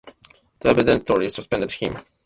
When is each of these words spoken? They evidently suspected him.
They 0.61 0.67
evidently 0.71 1.29
suspected 1.29 1.71
him. 1.73 1.95